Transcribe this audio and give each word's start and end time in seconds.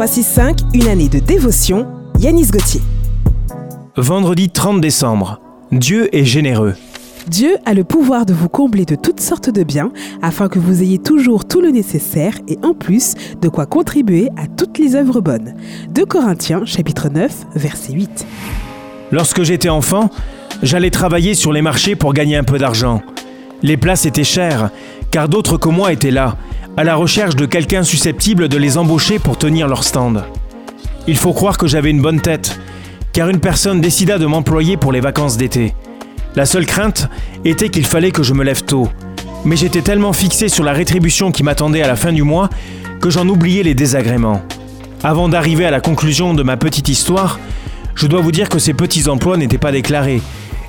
365, 0.00 0.60
une 0.72 0.88
année 0.88 1.10
de 1.10 1.18
dévotion, 1.18 1.86
Yanis 2.18 2.46
Gauthier. 2.46 2.80
Vendredi 3.98 4.48
30 4.48 4.80
décembre. 4.80 5.42
Dieu 5.72 6.08
est 6.16 6.24
généreux. 6.24 6.74
Dieu 7.26 7.58
a 7.66 7.74
le 7.74 7.84
pouvoir 7.84 8.24
de 8.24 8.32
vous 8.32 8.48
combler 8.48 8.86
de 8.86 8.94
toutes 8.94 9.20
sortes 9.20 9.50
de 9.50 9.62
biens 9.62 9.92
afin 10.22 10.48
que 10.48 10.58
vous 10.58 10.82
ayez 10.82 10.96
toujours 10.96 11.44
tout 11.44 11.60
le 11.60 11.68
nécessaire 11.68 12.32
et 12.48 12.56
en 12.62 12.72
plus 12.72 13.12
de 13.42 13.50
quoi 13.50 13.66
contribuer 13.66 14.30
à 14.38 14.46
toutes 14.46 14.78
les 14.78 14.94
œuvres 14.94 15.20
bonnes. 15.20 15.54
2 15.90 16.06
Corinthiens 16.06 16.64
chapitre 16.64 17.10
9 17.10 17.30
verset 17.54 17.92
8. 17.92 18.26
Lorsque 19.12 19.42
j'étais 19.42 19.68
enfant, 19.68 20.08
j'allais 20.62 20.90
travailler 20.90 21.34
sur 21.34 21.52
les 21.52 21.60
marchés 21.60 21.94
pour 21.94 22.14
gagner 22.14 22.36
un 22.36 22.44
peu 22.44 22.56
d'argent. 22.56 23.02
Les 23.62 23.76
places 23.76 24.06
étaient 24.06 24.24
chères, 24.24 24.70
car 25.10 25.28
d'autres 25.28 25.58
que 25.58 25.68
moi 25.68 25.92
étaient 25.92 26.10
là, 26.10 26.38
à 26.76 26.84
la 26.84 26.94
recherche 26.94 27.36
de 27.36 27.46
quelqu'un 27.46 27.82
susceptible 27.82 28.48
de 28.48 28.56
les 28.56 28.78
embaucher 28.78 29.18
pour 29.18 29.36
tenir 29.36 29.68
leur 29.68 29.84
stand. 29.84 30.24
Il 31.06 31.16
faut 31.16 31.32
croire 31.32 31.58
que 31.58 31.66
j'avais 31.66 31.90
une 31.90 32.02
bonne 32.02 32.20
tête, 32.20 32.58
car 33.12 33.28
une 33.28 33.40
personne 33.40 33.80
décida 33.80 34.18
de 34.18 34.26
m'employer 34.26 34.76
pour 34.76 34.92
les 34.92 35.00
vacances 35.00 35.36
d'été. 35.36 35.74
La 36.36 36.46
seule 36.46 36.66
crainte 36.66 37.08
était 37.44 37.70
qu'il 37.70 37.84
fallait 37.86 38.12
que 38.12 38.22
je 38.22 38.34
me 38.34 38.44
lève 38.44 38.64
tôt, 38.64 38.88
mais 39.44 39.56
j'étais 39.56 39.82
tellement 39.82 40.12
fixé 40.12 40.48
sur 40.48 40.64
la 40.64 40.72
rétribution 40.72 41.32
qui 41.32 41.42
m'attendait 41.42 41.82
à 41.82 41.88
la 41.88 41.96
fin 41.96 42.12
du 42.12 42.22
mois 42.22 42.48
que 43.00 43.10
j'en 43.10 43.28
oubliais 43.28 43.62
les 43.62 43.74
désagréments. 43.74 44.42
Avant 45.02 45.28
d'arriver 45.28 45.64
à 45.64 45.70
la 45.70 45.80
conclusion 45.80 46.34
de 46.34 46.42
ma 46.42 46.56
petite 46.56 46.88
histoire, 46.88 47.40
je 47.94 48.06
dois 48.06 48.20
vous 48.20 48.32
dire 48.32 48.48
que 48.48 48.58
ces 48.58 48.74
petits 48.74 49.08
emplois 49.08 49.36
n'étaient 49.36 49.58
pas 49.58 49.72
déclarés, 49.72 50.22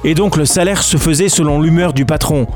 et 0.04 0.15
donc 0.15 0.38
le 0.38 0.45
salaire 0.45 0.81
se 0.81 0.98
faisait 0.98 1.29
selon 1.29 1.62
l'humeur 1.62 1.93
du 1.93 2.05
patron. 2.05 2.48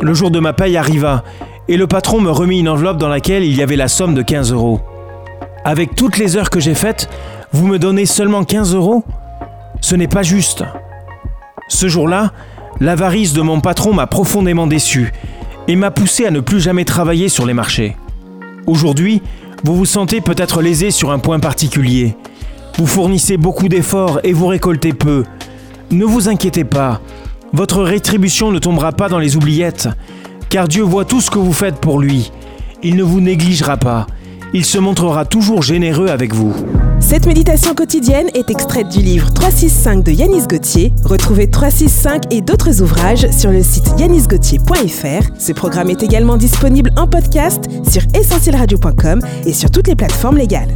Le 0.00 0.14
jour 0.14 0.30
de 0.30 0.38
ma 0.38 0.52
paye 0.52 0.76
arriva, 0.76 1.24
et 1.68 1.76
le 1.76 1.86
patron 1.86 2.20
me 2.20 2.30
remit 2.30 2.60
une 2.60 2.68
enveloppe 2.68 2.98
dans 2.98 3.08
laquelle 3.08 3.44
il 3.44 3.56
y 3.56 3.62
avait 3.62 3.76
la 3.76 3.88
somme 3.88 4.14
de 4.14 4.22
15 4.22 4.52
euros. 4.52 4.80
Avec 5.64 5.94
toutes 5.94 6.18
les 6.18 6.36
heures 6.36 6.50
que 6.50 6.60
j'ai 6.60 6.74
faites, 6.74 7.08
vous 7.52 7.66
me 7.66 7.78
donnez 7.78 8.06
seulement 8.06 8.44
15 8.44 8.74
euros? 8.74 9.04
Ce 9.80 9.94
n'est 9.94 10.08
pas 10.08 10.22
juste. 10.22 10.64
Ce 11.68 11.88
jour-là, 11.88 12.32
l'avarice 12.80 13.32
de 13.32 13.42
mon 13.42 13.60
patron 13.60 13.94
m'a 13.94 14.06
profondément 14.06 14.66
déçu 14.66 15.12
et 15.68 15.76
m'a 15.76 15.90
poussé 15.90 16.26
à 16.26 16.30
ne 16.30 16.40
plus 16.40 16.60
jamais 16.60 16.84
travailler 16.84 17.28
sur 17.28 17.46
les 17.46 17.54
marchés. 17.54 17.96
Aujourd'hui, 18.66 19.22
vous 19.62 19.74
vous 19.74 19.86
sentez 19.86 20.20
peut-être 20.20 20.60
lésé 20.60 20.90
sur 20.90 21.10
un 21.10 21.18
point 21.18 21.40
particulier. 21.40 22.16
Vous 22.76 22.86
fournissez 22.86 23.36
beaucoup 23.36 23.68
d'efforts 23.68 24.20
et 24.24 24.32
vous 24.32 24.46
récoltez 24.46 24.92
peu. 24.92 25.24
Ne 25.90 26.04
vous 26.04 26.28
inquiétez 26.28 26.64
pas, 26.64 27.00
votre 27.54 27.82
rétribution 27.82 28.50
ne 28.50 28.58
tombera 28.58 28.90
pas 28.90 29.08
dans 29.08 29.20
les 29.20 29.36
oubliettes, 29.36 29.88
car 30.54 30.68
Dieu 30.68 30.84
voit 30.84 31.04
tout 31.04 31.20
ce 31.20 31.32
que 31.32 31.38
vous 31.40 31.52
faites 31.52 31.80
pour 31.80 31.98
lui. 31.98 32.30
Il 32.84 32.94
ne 32.94 33.02
vous 33.02 33.20
négligera 33.20 33.76
pas. 33.76 34.06
Il 34.52 34.64
se 34.64 34.78
montrera 34.78 35.24
toujours 35.24 35.62
généreux 35.62 36.06
avec 36.06 36.32
vous. 36.32 36.54
Cette 37.00 37.26
méditation 37.26 37.74
quotidienne 37.74 38.28
est 38.34 38.50
extraite 38.50 38.88
du 38.88 39.00
livre 39.00 39.32
365 39.32 40.04
de 40.04 40.12
Yanis 40.12 40.46
Gauthier. 40.46 40.92
Retrouvez 41.04 41.50
365 41.50 42.32
et 42.32 42.40
d'autres 42.40 42.82
ouvrages 42.82 43.28
sur 43.32 43.50
le 43.50 43.64
site 43.64 43.98
yanisgauthier.fr. 43.98 45.28
Ce 45.36 45.50
programme 45.50 45.90
est 45.90 46.04
également 46.04 46.36
disponible 46.36 46.92
en 46.96 47.08
podcast 47.08 47.64
sur 47.90 48.02
essentielradio.com 48.14 49.22
et 49.46 49.52
sur 49.52 49.72
toutes 49.72 49.88
les 49.88 49.96
plateformes 49.96 50.36
légales. 50.36 50.72